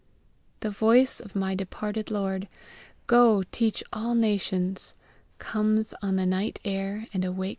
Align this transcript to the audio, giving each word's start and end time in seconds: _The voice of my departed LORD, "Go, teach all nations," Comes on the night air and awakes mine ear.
_The 0.61 0.71
voice 0.71 1.19
of 1.19 1.35
my 1.35 1.53
departed 1.53 2.09
LORD, 2.09 2.47
"Go, 3.05 3.43
teach 3.51 3.83
all 3.93 4.15
nations," 4.15 4.95
Comes 5.37 5.93
on 6.01 6.15
the 6.15 6.25
night 6.25 6.59
air 6.65 7.05
and 7.13 7.23
awakes 7.23 7.37
mine 7.39 7.47
ear. 7.49 7.49